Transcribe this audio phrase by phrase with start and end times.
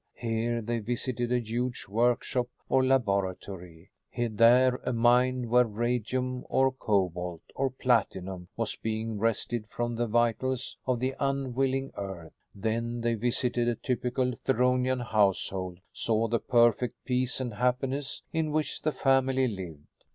[0.15, 7.43] Here they visited a huge workshop or laboratory; there a mine where radium or cobalt
[7.53, 12.33] or platinum was being wrested from the vitals of the unwilling earth.
[12.55, 18.81] Then they visited a typical Theronian household, saw the perfect peace and happiness in which
[18.81, 19.85] the family lived.